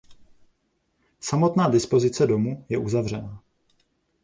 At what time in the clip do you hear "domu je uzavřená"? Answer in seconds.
2.27-3.43